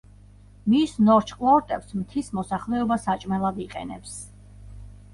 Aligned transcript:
მის 0.73 0.95
ნორჩ 1.09 1.35
ყლორტებს 1.41 1.95
მთის 1.99 2.33
მოსახლეობა 2.41 3.01
საჭმელად 3.07 3.65
იყენებს. 3.69 4.21